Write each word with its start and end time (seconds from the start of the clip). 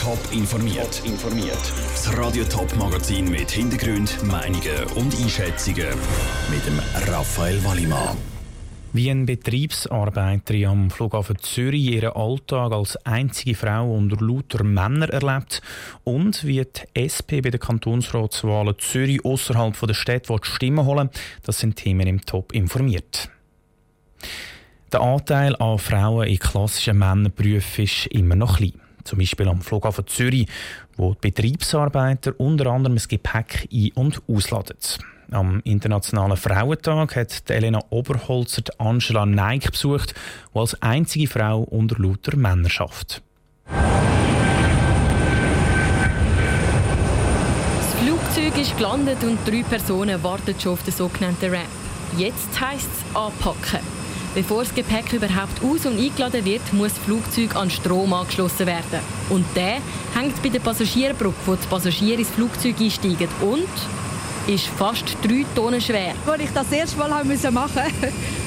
Top 0.00 0.18
informiert. 0.32 1.02
informiert. 1.04 1.72
Das 1.90 2.16
Radio 2.16 2.42
Top 2.44 2.74
Magazin 2.76 3.30
mit 3.30 3.50
Hintergrund, 3.50 4.16
Meinungen 4.24 4.84
und 4.96 5.14
Einschätzungen 5.14 5.88
mit 6.50 6.66
dem 6.66 6.80
Raphael 7.12 7.62
Wallimann. 7.62 8.16
Wie 8.94 9.10
eine 9.10 9.26
Betriebsarbeiterin 9.26 10.64
am 10.64 10.90
Flughafen 10.90 11.36
Zürich 11.40 11.82
ihren 11.82 12.12
Alltag 12.12 12.72
als 12.72 12.96
einzige 13.04 13.54
Frau 13.54 13.94
unter 13.94 14.24
lauter 14.24 14.64
Männern 14.64 15.10
erlebt 15.10 15.60
und 16.04 16.46
wie 16.46 16.64
die 16.64 16.80
SP 16.96 17.42
bei 17.42 17.50
den 17.50 17.60
Kantonsratswahlen 17.60 18.78
Zürich 18.78 19.22
außerhalb 19.22 19.78
der 19.78 19.94
Stadt 19.94 20.26
Stimmen 20.46 20.86
holen 20.86 21.10
das 21.42 21.58
sind 21.58 21.76
Themen 21.76 22.06
im 22.06 22.22
Top 22.22 22.52
informiert. 22.52 23.28
Der 24.92 25.02
Anteil 25.02 25.54
an 25.56 25.78
Frauen 25.78 26.26
in 26.26 26.38
klassischen 26.38 26.98
Männerberufen 26.98 27.84
ist 27.84 28.06
immer 28.06 28.34
noch 28.34 28.56
klein. 28.56 28.80
Zum 29.04 29.18
Beispiel 29.18 29.48
am 29.48 29.60
Flughafen 29.60 30.06
Zürich, 30.06 30.46
wo 30.96 31.14
die 31.14 31.30
Betriebsarbeiter 31.30 32.34
unter 32.38 32.66
anderem 32.66 32.96
das 32.96 33.08
Gepäck 33.08 33.68
ein- 33.72 33.92
und 33.94 34.22
ausladen. 34.28 34.76
Am 35.30 35.60
Internationalen 35.62 36.36
Frauentag 36.36 37.14
hat 37.14 37.48
Elena 37.50 37.80
Oberholzer 37.90 38.64
Angela 38.78 39.24
Neig 39.26 39.70
besucht, 39.70 40.14
die 40.52 40.58
als 40.58 40.80
einzige 40.82 41.28
Frau 41.28 41.60
unter 41.60 41.96
lauter 42.02 42.36
Männer 42.36 42.68
schafft. 42.68 43.22
Das 47.76 47.94
Flugzeug 48.02 48.60
ist 48.60 48.76
gelandet 48.76 49.22
und 49.22 49.38
drei 49.46 49.62
Personen 49.62 50.20
warten 50.24 50.58
schon 50.58 50.72
auf 50.72 50.82
den 50.82 50.94
sogenannten 50.94 51.54
Ramp. 51.54 51.68
Jetzt 52.18 52.60
heisst 52.60 52.88
es 52.90 53.16
anpacken. 53.16 53.99
Bevor 54.32 54.62
das 54.62 54.72
Gepäck 54.72 55.12
überhaupt 55.12 55.60
aus- 55.64 55.86
und 55.86 55.98
eingeladen 55.98 56.44
wird, 56.44 56.72
muss 56.72 56.94
das 56.94 56.98
Flugzeug 57.04 57.56
an 57.56 57.68
Strom 57.68 58.12
angeschlossen 58.12 58.64
werden. 58.64 59.00
Und 59.28 59.44
der 59.56 59.78
hängt 60.14 60.40
bei 60.40 60.50
der 60.50 60.60
Passagierbrücke, 60.60 61.34
wo 61.46 61.56
die 61.56 61.66
Passagiere 61.66 62.20
ins 62.20 62.30
Flugzeug 62.30 62.76
einsteigen 62.80 63.28
und 63.40 63.68
ist 64.46 64.66
fast 64.78 65.16
drei 65.22 65.44
Tonnen 65.56 65.80
schwer. 65.80 66.14
Als 66.26 66.42
ich 66.42 66.50
das, 66.50 66.70
erste 66.70 66.96
Mal 66.96 67.08
machen 67.08 67.28
musste, 67.54 67.82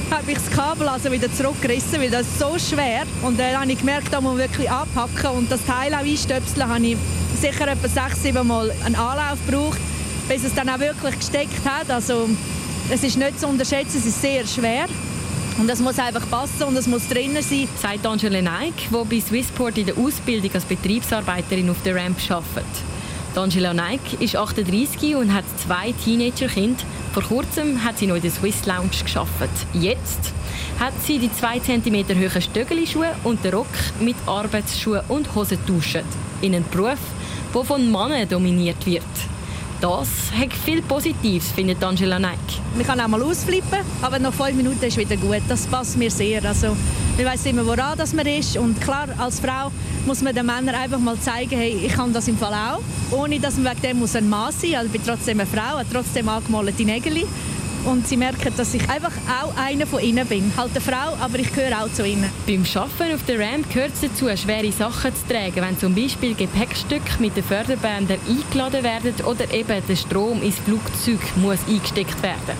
habe 0.09 0.31
ich 0.31 0.37
das 0.37 0.49
Kabel 0.51 0.87
also 0.87 1.11
wieder 1.11 1.31
zurückgerissen, 1.31 1.99
weil 1.99 2.09
das 2.09 2.27
so 2.39 2.57
schwer. 2.57 3.03
Und 3.21 3.37
dann 3.37 3.59
habe 3.59 3.69
ich 3.69 3.79
gemerkt, 3.79 4.07
da 4.11 4.21
muss 4.21 4.31
man 4.31 4.39
wirklich 4.39 4.71
anpacken 4.71 5.31
und 5.31 5.51
das 5.51 5.65
Teil 5.65 5.93
auch 5.93 5.99
einstöpseln, 5.99 6.67
habe 6.67 6.85
ich 6.85 6.97
sicher 7.41 7.67
etwa 7.67 7.87
sechs, 7.89 8.23
sieben 8.23 8.47
Mal 8.47 8.71
einen 8.85 8.95
Anlauf 8.95 9.37
gebraucht, 9.45 9.79
bis 10.29 10.45
es 10.45 10.53
dann 10.53 10.69
auch 10.69 10.79
wirklich 10.79 11.19
gesteckt 11.19 11.65
hat. 11.65 11.89
Also 11.89 12.29
es 12.89 13.03
ist 13.03 13.17
nicht 13.17 13.37
zu 13.37 13.47
unterschätzen, 13.47 13.97
es 13.97 14.05
ist 14.05 14.21
sehr 14.21 14.47
schwer. 14.47 14.85
Und 15.59 15.67
das 15.69 15.79
muss 15.79 15.99
einfach 15.99 16.27
passen 16.29 16.63
und 16.63 16.75
es 16.75 16.87
muss 16.87 17.07
drinnen 17.07 17.43
sein. 17.43 17.67
Sagt 17.79 18.05
Angela 18.05 18.41
Neig, 18.41 18.73
die 18.89 19.05
bei 19.09 19.21
Swissport 19.21 19.77
in 19.77 19.85
der 19.85 19.97
Ausbildung 19.97 20.51
als 20.53 20.65
Betriebsarbeiterin 20.65 21.69
auf 21.69 21.81
der 21.83 21.95
Ramp 21.95 22.17
arbeitet. 22.29 22.65
Angela 23.35 23.73
Neig 23.73 23.99
ist 24.19 24.35
38 24.35 25.15
und 25.15 25.33
hat 25.33 25.45
zwei 25.65 25.91
Teenagerkinder. 25.91 26.83
Vor 27.13 27.23
kurzem 27.23 27.83
hat 27.83 27.97
sie 27.97 28.07
noch 28.07 28.15
in 28.15 28.21
der 28.21 28.31
Swiss 28.31 28.65
Lounge 28.65 28.89
geschafft. 29.03 29.49
Jetzt 29.73 30.33
hat 30.79 30.93
sie 31.05 31.19
die 31.19 31.31
2 31.31 31.59
cm 31.59 32.07
hohen 32.09 32.41
Stöckelschuhe 32.41 33.15
und 33.23 33.43
den 33.43 33.53
Rock 33.53 33.67
mit 33.99 34.15
Arbeitsschuhen 34.25 35.01
und 35.07 35.33
Hosen 35.35 35.59
duschen. 35.65 36.01
In 36.41 36.55
einem 36.55 36.65
Beruf, 36.69 36.99
der 37.53 37.63
von 37.63 37.91
Männern 37.91 38.27
dominiert 38.27 38.85
wird. 38.85 39.03
Das 39.83 40.31
hat 40.31 40.53
viel 40.53 40.81
Positives, 40.81 41.51
findet 41.51 41.83
Angela 41.83 42.17
Neck. 42.17 42.39
Man 42.73 42.87
kann 42.87 43.01
auch 43.01 43.07
mal 43.09 43.21
ausflippen, 43.21 43.79
aber 44.01 44.17
nach 44.17 44.33
fünf 44.33 44.53
Minuten 44.53 44.81
ist 44.85 44.95
wieder 44.95 45.17
gut. 45.17 45.41
Das 45.49 45.67
passt 45.67 45.97
mir 45.97 46.09
sehr. 46.09 46.41
Also, 46.45 46.77
man 47.17 47.25
weiß 47.25 47.47
immer, 47.47 47.65
woran 47.65 47.97
das 47.97 48.13
man 48.13 48.25
ist. 48.25 48.55
Und 48.55 48.79
klar, 48.79 49.09
als 49.17 49.41
Frau 49.41 49.73
muss 50.05 50.21
man 50.21 50.33
den 50.33 50.45
Männern 50.45 50.73
einfach 50.73 50.99
mal 50.99 51.19
zeigen, 51.19 51.57
hey, 51.57 51.81
ich 51.85 51.91
kann 51.91 52.13
das 52.13 52.29
im 52.29 52.37
Fall 52.37 52.53
auch. 52.53 52.79
Ohne 53.11 53.41
dass 53.41 53.57
man 53.57 53.73
wegen 53.73 53.81
dem 53.81 53.99
muss 53.99 54.15
ein 54.15 54.29
Mann 54.29 54.53
sein 54.53 54.69
muss. 54.69 54.77
Also, 54.77 54.85
ich 54.85 54.91
bin 54.93 55.01
trotzdem 55.05 55.39
eine 55.41 55.49
Frau, 55.49 55.77
habe 55.77 55.85
trotzdem 55.91 56.29
angemalte 56.29 56.85
Nägel 56.85 57.25
und 57.85 58.07
sie 58.07 58.17
merken, 58.17 58.53
dass 58.55 58.73
ich 58.73 58.89
einfach 58.89 59.11
auch 59.41 59.55
einer 59.57 59.85
von 59.85 60.01
ihnen 60.01 60.27
bin. 60.27 60.51
Halt 60.57 60.71
eine 60.71 60.81
Frau, 60.81 61.17
aber 61.19 61.39
ich 61.39 61.53
gehöre 61.53 61.83
auch 61.83 61.91
zu 61.91 62.05
ihnen. 62.05 62.29
Beim 62.47 62.63
Arbeiten 62.75 63.15
auf 63.15 63.23
der 63.25 63.39
Ramp 63.39 63.71
gehört 63.73 63.93
es 63.93 64.01
dazu, 64.01 64.25
schwere 64.35 64.71
Sachen 64.71 65.11
zu 65.15 65.27
tragen, 65.27 65.61
wenn 65.61 65.77
zum 65.77 65.95
Beispiel 65.95 66.35
Gepäckstücke 66.35 67.19
mit 67.19 67.35
den 67.35 67.43
Förderbändern 67.43 68.19
eingeladen 68.27 68.83
werden 68.83 69.13
oder 69.25 69.51
eben 69.53 69.81
der 69.87 69.95
Strom 69.95 70.41
ins 70.41 70.59
Flugzeug 70.59 71.19
muss 71.37 71.59
eingesteckt 71.67 72.21
werden. 72.23 72.57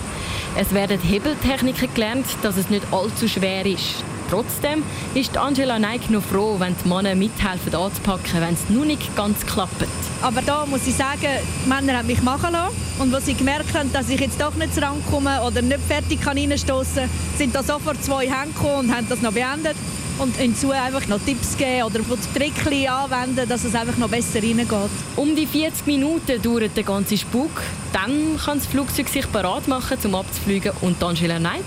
Es 0.56 0.74
werden 0.74 1.00
Hebeltechniken 1.00 1.94
gelernt, 1.94 2.28
dass 2.42 2.58
es 2.58 2.70
nicht 2.70 2.86
allzu 2.92 3.28
schwer 3.28 3.66
ist. 3.66 4.04
Trotzdem 4.34 4.82
ist 5.14 5.38
Angela 5.38 5.78
Neig 5.78 6.10
noch 6.10 6.24
froh, 6.24 6.56
wenn 6.58 6.76
die 6.84 6.90
Männer 6.90 7.14
mithelfen 7.14 7.76
anzupacken, 7.76 8.42
wenn 8.42 8.56
es 8.56 8.68
nur 8.68 8.84
nicht 8.84 9.16
ganz 9.16 9.46
klappt. 9.46 9.88
Aber 10.24 10.42
da 10.42 10.66
muss 10.66 10.88
ich 10.88 10.96
sagen, 10.96 11.20
die 11.64 11.70
Männer 11.70 12.00
haben 12.00 12.08
mich 12.08 12.24
machen 12.24 12.52
lassen. 12.52 12.76
Und 12.98 13.14
als 13.14 13.28
sie 13.28 13.36
gemerkt 13.36 13.78
haben, 13.78 13.94
dass 13.94 14.10
ich 14.10 14.20
jetzt 14.20 14.42
doch 14.42 14.56
nicht 14.56 14.76
rankomme 14.82 15.40
oder 15.44 15.62
nicht 15.62 15.82
fertig 15.88 16.20
kann 16.20 16.36
reinstoßen 16.36 16.96
kann, 16.96 17.10
sind 17.38 17.54
da 17.54 17.62
sofort 17.62 18.04
zwei 18.04 18.28
Hände 18.28 18.58
und 18.76 18.92
haben 18.92 19.08
das 19.08 19.22
noch 19.22 19.34
beendet. 19.34 19.76
Und 20.18 20.36
hinzu 20.36 20.72
einfach 20.72 21.08
noch 21.08 21.20
Tipps 21.24 21.56
geben 21.56 21.84
oder 21.84 22.00
Trickchen 22.34 22.88
anwenden, 22.88 23.48
dass 23.48 23.64
es 23.64 23.76
einfach 23.76 23.98
noch 23.98 24.10
besser 24.10 24.42
reingeht. 24.42 24.68
Um 25.16 25.36
die 25.36 25.46
40 25.46 25.86
Minuten 25.86 26.42
dauert 26.42 26.76
der 26.76 26.84
ganze 26.84 27.20
Spuk. 27.20 27.52
Dann 27.92 28.40
kann 28.44 28.58
das 28.58 28.66
Flugzeug 28.66 29.10
sich 29.10 29.28
bereit 29.28 29.68
machen, 29.68 29.98
um 30.06 30.16
abzufliegen. 30.16 30.72
Und 30.82 31.04
Angela 31.04 31.38
Neig 31.38 31.62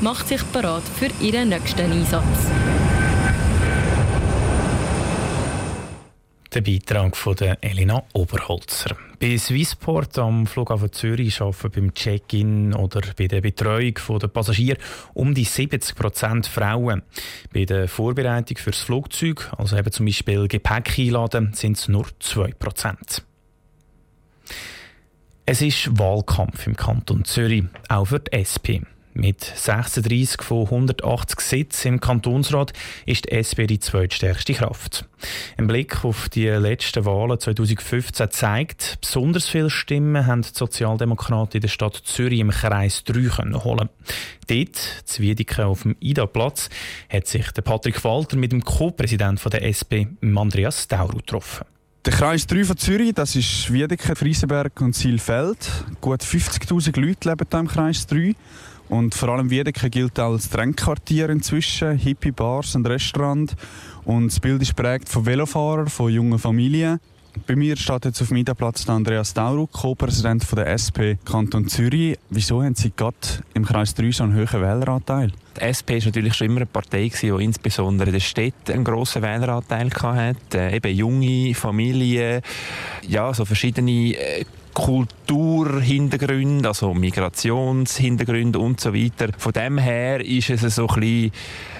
macht 0.00 0.28
sich 0.28 0.42
bereit 0.44 0.82
für 0.82 1.10
ihren 1.24 1.48
nächsten 1.48 1.90
Einsatz. 1.90 2.50
Der 6.52 6.60
Beitrag 6.62 7.16
von 7.16 7.36
der 7.36 7.58
Elena 7.62 8.02
Oberholzer. 8.14 8.96
Bei 9.20 9.36
Swissport 9.36 10.18
am 10.18 10.46
Flughafen 10.46 10.92
Zürich 10.92 11.40
arbeiten 11.40 11.70
beim 11.70 11.94
Check-in 11.94 12.74
oder 12.74 13.02
bei 13.16 13.26
der 13.26 13.42
Betreuung 13.42 13.94
der 14.20 14.28
Passagiere 14.28 14.78
um 15.12 15.34
die 15.34 15.46
70% 15.46 16.48
Frauen. 16.48 17.02
Bei 17.52 17.64
der 17.64 17.88
Vorbereitung 17.88 18.56
fürs 18.56 18.80
Flugzeug, 18.80 19.52
also 19.58 19.76
eben 19.76 19.92
zum 19.92 20.06
Beispiel 20.06 20.48
Gepäck 20.48 20.98
einladen, 20.98 21.52
sind 21.52 21.76
es 21.76 21.88
nur 21.88 22.06
2% 22.22 23.22
Es 25.44 25.60
ist 25.60 25.98
Wahlkampf 25.98 26.66
im 26.66 26.76
Kanton 26.76 27.24
Zürich, 27.24 27.64
auch 27.88 28.06
für 28.06 28.20
die 28.20 28.32
SP. 28.32 28.80
Mit 29.16 29.40
36 29.40 30.42
von 30.42 30.64
180 30.66 31.40
Sitzen 31.40 31.88
im 31.88 32.00
Kantonsrat 32.00 32.74
ist 33.06 33.24
die 33.24 33.32
SP 33.32 33.64
die 33.66 33.80
zweitstärkste 33.80 34.52
Kraft. 34.52 35.06
Ein 35.56 35.66
Blick 35.66 36.04
auf 36.04 36.28
die 36.28 36.46
letzten 36.46 37.06
Wahlen 37.06 37.40
2015 37.40 38.30
zeigt, 38.30 38.98
besonders 39.00 39.48
viele 39.48 39.70
Stimmen 39.70 40.26
haben 40.26 40.42
die 40.42 40.50
Sozialdemokraten 40.52 41.56
in 41.56 41.62
der 41.62 41.68
Stadt 41.68 41.96
Zürich 42.04 42.40
im 42.40 42.50
Kreis 42.50 43.04
3 43.04 43.28
können 43.34 43.64
holen. 43.64 43.88
Dort, 44.48 44.76
Zwiedike 45.06 45.64
auf 45.64 45.84
dem 45.84 45.96
Ida-Platz, 45.98 46.68
hat 47.08 47.26
sich 47.26 47.50
der 47.52 47.62
Patrick 47.62 48.04
Walter 48.04 48.36
mit 48.36 48.52
dem 48.52 48.64
Co-Präsidenten 48.64 49.48
der 49.48 49.64
SP, 49.64 50.12
Andreas 50.20 50.88
Dauru, 50.88 51.16
getroffen. 51.16 51.64
Der 52.06 52.14
Kreis 52.14 52.46
3 52.46 52.64
von 52.64 52.76
Zürich, 52.76 53.14
das 53.14 53.34
ist 53.34 53.72
Wiedeke, 53.72 54.14
Friesenberg 54.14 54.80
und 54.80 54.94
Silfeld. 54.94 55.58
Gut 56.00 56.22
50'000 56.22 57.00
Leute 57.00 57.28
leben 57.28 57.46
hier 57.50 57.58
im 57.58 57.66
Kreis 57.66 58.06
3. 58.06 58.32
Und 58.88 59.12
vor 59.16 59.30
allem 59.30 59.50
Wiedeke 59.50 59.90
gilt 59.90 60.16
als 60.20 60.48
Trendquartier 60.48 61.30
inzwischen, 61.30 61.98
Hippie-Bars 61.98 62.76
und 62.76 62.86
Restaurant. 62.86 63.56
Und 64.04 64.28
das 64.28 64.38
Bild 64.38 64.62
ist 64.62 64.76
prägt 64.76 65.08
von 65.08 65.26
Velofahrern, 65.26 65.88
von 65.88 66.12
jungen 66.12 66.38
Familien. 66.38 67.00
Bei 67.46 67.54
mir 67.54 67.76
steht 67.76 68.04
jetzt 68.04 68.22
auf 68.22 68.28
dem 68.28 68.44
Platz 68.44 68.88
Andreas 68.88 69.34
Dauruk, 69.34 69.72
Co-Präsident 69.72 70.44
der 70.56 70.66
SP 70.72 71.18
Kanton 71.24 71.68
Zürich. 71.68 72.18
Wieso 72.30 72.62
haben 72.62 72.74
Sie 72.74 72.92
gerade 72.96 73.16
im 73.54 73.64
Kreis 73.64 73.94
3 73.94 74.10
so 74.10 74.24
einen 74.24 74.34
hohen 74.34 74.60
Wähleranteil? 74.60 75.32
Die 75.56 75.60
SP 75.62 75.98
war 75.98 76.06
natürlich 76.06 76.34
schon 76.34 76.46
immer 76.46 76.58
eine 76.58 76.66
Partei, 76.66 77.10
die 77.20 77.28
insbesondere 77.28 78.08
in 78.08 78.14
der 78.14 78.20
Stadt 78.20 78.70
einen 78.70 78.84
grossen 78.84 79.22
Wähleranteil 79.22 79.90
hatte. 79.90 80.58
Äh, 80.58 80.76
eben 80.76 80.94
junge 80.94 81.54
Familien, 81.54 82.42
ja, 83.06 83.32
so 83.32 83.44
verschiedene 83.44 84.14
äh, 84.14 84.44
Kulturhintergründe, 84.74 86.68
also 86.68 86.92
Migrationshintergründe 86.92 88.58
und 88.58 88.80
so 88.80 88.92
weiter. 88.92 89.28
Von 89.38 89.52
dem 89.52 89.78
her 89.78 90.24
ist 90.24 90.50
es 90.50 90.74
so 90.74 90.86
ein 90.86 91.00
bisschen 91.00 91.32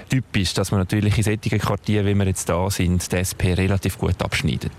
typisch, 0.08 0.54
dass 0.54 0.70
man 0.70 0.80
natürlich 0.80 1.18
in 1.18 1.24
solchen 1.24 1.58
Quartieren, 1.58 2.06
wie 2.06 2.14
wir 2.14 2.26
jetzt 2.26 2.48
da 2.48 2.70
sind, 2.70 3.12
die 3.12 3.16
SP 3.20 3.52
relativ 3.52 3.98
gut 3.98 4.22
abschneidet. 4.22 4.72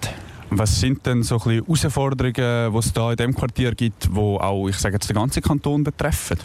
Was 0.49 0.79
sind 0.79 1.05
denn 1.05 1.23
so 1.23 1.39
ein 1.45 1.61
Herausforderungen, 1.65 2.71
die 2.71 2.77
es 2.77 2.93
da 2.93 3.11
in 3.11 3.17
diesem 3.17 3.35
Quartier 3.35 3.75
gibt, 3.75 4.09
die 4.13 4.17
auch, 4.17 4.67
ich 4.67 4.77
sage 4.77 4.95
jetzt, 4.95 5.09
den 5.09 5.15
ganzen 5.15 5.43
Kanton 5.43 5.83
betreffen? 5.83 6.37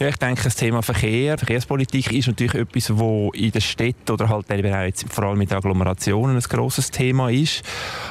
Ja, 0.00 0.06
ich 0.06 0.16
denke, 0.16 0.44
das 0.44 0.54
Thema 0.54 0.80
Verkehr, 0.80 1.36
Verkehrspolitik 1.36 2.12
ist 2.12 2.28
natürlich 2.28 2.54
etwas, 2.54 2.96
wo 2.96 3.32
in 3.32 3.50
den 3.50 3.60
Städten 3.60 4.12
oder 4.12 4.28
halt 4.28 4.48
eben 4.48 4.72
jetzt 4.84 5.12
vor 5.12 5.24
allem 5.24 5.38
mit 5.38 5.52
Agglomerationen 5.52 6.36
ein 6.36 6.42
grosses 6.42 6.92
Thema 6.92 7.30
ist. 7.30 7.64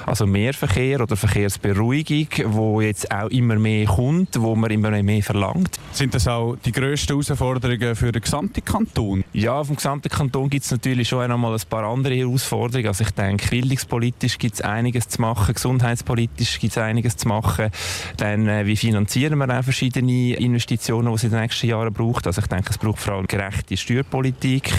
Also 0.05 0.25
mehr 0.25 0.53
Verkehr 0.53 0.99
oder 0.99 1.15
Verkehrsberuhigung, 1.15 2.27
wo 2.47 2.81
jetzt 2.81 3.09
auch 3.09 3.29
immer 3.29 3.55
mehr 3.55 3.85
kommt, 3.85 4.41
wo 4.41 4.53
man 4.53 4.69
immer 4.69 5.01
mehr 5.01 5.23
verlangt. 5.23 5.79
Sind 5.93 6.13
das 6.13 6.27
auch 6.27 6.57
die 6.57 6.73
grössten 6.73 7.13
Herausforderungen 7.13 7.95
für 7.95 8.11
den 8.11 8.21
gesamten 8.21 8.65
Kanton? 8.65 9.23
Ja, 9.31 9.63
dem 9.63 9.77
gesamten 9.77 10.09
Kanton 10.09 10.49
gibt 10.49 10.65
es 10.65 10.71
natürlich 10.71 11.07
schon 11.07 11.31
einmal 11.31 11.53
ein 11.53 11.69
paar 11.69 11.85
andere 11.85 12.15
Herausforderungen. 12.15 12.89
Also 12.89 13.05
ich 13.05 13.11
denke, 13.11 13.47
bildungspolitisch 13.47 14.37
gibt 14.37 14.55
es 14.55 14.61
einiges 14.61 15.07
zu 15.07 15.21
machen, 15.21 15.53
gesundheitspolitisch 15.53 16.59
gibt 16.59 16.71
es 16.71 16.77
einiges 16.77 17.15
zu 17.15 17.29
machen. 17.29 17.69
Dann, 18.17 18.49
äh, 18.49 18.65
wie 18.65 18.75
finanzieren 18.75 19.39
wir 19.39 19.57
auch 19.57 19.63
verschiedene 19.63 20.35
Investitionen, 20.35 21.07
die 21.07 21.15
es 21.15 21.23
in 21.23 21.29
den 21.29 21.39
nächsten 21.39 21.67
Jahren 21.67 21.76
Jahren 21.77 21.93
braucht. 21.93 22.27
Also 22.27 22.41
ich 22.41 22.47
denke, 22.47 22.69
es 22.69 22.77
braucht 22.77 22.99
vor 22.99 23.15
allem 23.15 23.27
gerechte 23.27 23.77
Steuerpolitik, 23.77 24.71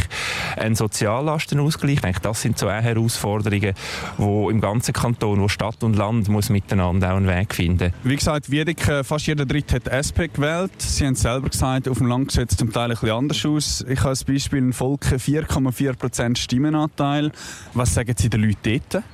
einen 0.56 0.74
Soziallastenausgleich. 0.74 1.94
Ich 1.94 2.00
denke, 2.00 2.20
das 2.20 2.42
sind 2.42 2.58
so 2.58 2.68
auch 2.68 2.82
Herausforderungen, 2.82 3.74
wo 4.16 4.50
im 4.50 4.60
ganzen 4.60 4.92
Kanton, 4.92 5.40
wo 5.40 5.48
Stadt 5.48 5.82
und 5.82 5.96
Land 5.96 6.28
muss 6.28 6.50
miteinander 6.50 7.12
auch 7.12 7.16
einen 7.16 7.28
Weg 7.28 7.54
finden. 7.54 7.92
Wie 8.02 8.16
gesagt, 8.16 8.50
Wiedek, 8.50 9.04
fast 9.04 9.26
jeder 9.26 9.46
Dritte 9.46 9.76
hat 9.76 9.88
SP 9.88 10.28
gewählt. 10.32 10.72
Sie 10.78 11.06
haben 11.06 11.14
selber 11.14 11.48
gesagt, 11.48 11.88
auf 11.88 11.98
dem 11.98 12.06
Land 12.06 12.32
sieht 12.32 12.50
es 12.50 12.56
zum 12.56 12.72
Teil 12.72 12.84
ein 12.84 12.90
bisschen 12.90 13.10
anders 13.10 13.46
aus. 13.46 13.84
Ich 13.88 14.00
habe 14.00 14.10
als 14.10 14.24
Beispiel 14.24 14.58
in 14.58 14.72
Volke 14.72 15.16
4,4% 15.16 16.36
Stimmenanteil. 16.36 17.32
Was 17.74 17.94
sagen 17.94 18.14
Sie 18.16 18.28
den 18.28 18.42
Leuten 18.42 18.80
dort? 18.92 19.04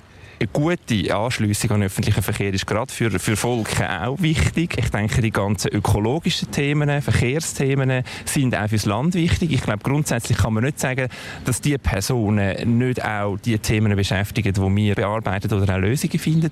Eine 0.44 0.52
gute 0.52 1.16
Anschliessung 1.16 1.70
an 1.70 1.80
den 1.80 1.86
öffentlichen 1.86 2.22
Verkehr 2.22 2.52
ist 2.52 2.66
gerade 2.66 2.92
für, 2.92 3.10
für 3.18 3.34
Volken 3.34 3.86
auch 3.86 4.20
wichtig. 4.20 4.76
Ich 4.76 4.90
denke, 4.90 5.22
die 5.22 5.30
ganzen 5.30 5.72
ökologischen 5.72 6.50
Themen, 6.50 7.00
Verkehrsthemen 7.00 8.04
sind 8.26 8.54
auch 8.54 8.68
fürs 8.68 8.84
Land 8.84 9.14
wichtig. 9.14 9.52
Ich 9.52 9.62
glaube, 9.62 9.82
grundsätzlich 9.82 10.36
kann 10.36 10.52
man 10.52 10.64
nicht 10.64 10.78
sagen, 10.78 11.08
dass 11.46 11.62
die 11.62 11.78
Personen 11.78 12.78
nicht 12.78 13.02
auch 13.02 13.38
die 13.38 13.58
Themen 13.58 13.96
beschäftigen, 13.96 14.52
die 14.52 14.60
wir 14.60 14.94
bearbeiten 14.94 15.50
oder 15.50 15.76
auch 15.76 15.78
Lösungen 15.78 16.18
finden 16.18 16.50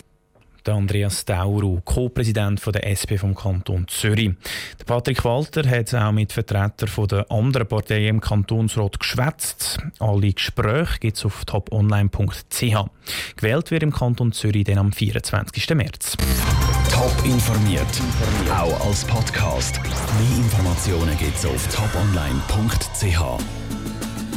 der 0.66 0.74
Andreas 0.74 1.24
Dauru, 1.24 1.80
Co-Präsident 1.84 2.60
der 2.66 2.86
SP 2.88 3.18
vom 3.18 3.34
Kanton 3.34 3.86
Zürich. 3.88 4.32
Der 4.78 4.84
Patrick 4.84 5.24
Walter 5.24 5.68
hat 5.68 5.94
auch 5.94 6.12
mit 6.12 6.32
Vertretern 6.32 6.88
der 7.08 7.30
anderen 7.30 7.66
Parteien 7.66 8.16
im 8.16 8.20
Kantonsrat 8.20 8.98
geschwätzt. 8.98 9.78
Alle 9.98 10.32
Gespräche 10.32 10.98
gibt 11.00 11.16
es 11.16 11.24
auf 11.24 11.44
toponline.ch. 11.44 12.76
Gewählt 13.36 13.70
wird 13.70 13.82
im 13.82 13.92
Kanton 13.92 14.32
Zürich 14.32 14.64
dann 14.64 14.78
am 14.78 14.92
24. 14.92 15.70
März. 15.74 16.16
Top 16.90 17.24
informiert, 17.24 17.86
auch 18.50 18.86
als 18.86 19.04
Podcast. 19.04 19.80
Mehr 19.82 20.38
Informationen 20.38 21.16
gibt 21.18 21.36
es 21.36 21.46
auf 21.46 21.66
toponline.ch. 21.68 23.61